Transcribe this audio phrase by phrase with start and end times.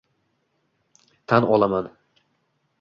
[1.27, 1.97] Tan olaman.